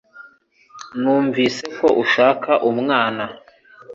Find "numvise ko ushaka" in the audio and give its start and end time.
0.99-2.51